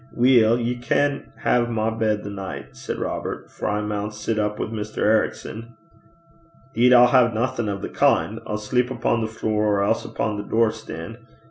[0.11, 4.57] 'Weel, ye can hae my bed the nicht,' said Robert, 'for I maun sit up
[4.57, 4.97] wi' Mr.
[5.03, 5.75] Ericson.'
[6.73, 8.39] ''Deed I'll hae naething o' the kin'.
[8.47, 11.17] I'll sleep upo' the flure, or else upo' the door stane.